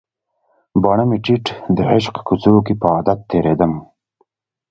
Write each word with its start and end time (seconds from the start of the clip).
باڼه 0.81 1.03
مې 1.09 1.17
ټیټ 1.25 1.45
د 1.75 1.77
عشق 1.93 2.15
کوڅو 2.27 2.55
کې 2.65 2.73
په 2.81 2.87
عادت 2.93 3.19
تیریدم 3.29 3.73